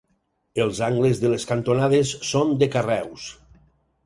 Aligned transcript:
Els 0.63 0.79
angles 0.87 1.21
de 1.25 1.31
les 1.33 1.45
cantonades 1.51 2.15
són 2.31 2.57
de 2.65 2.71
carreus. 2.79 3.29